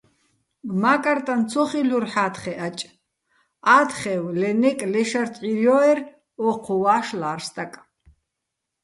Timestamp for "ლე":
4.39-4.51, 4.91-5.01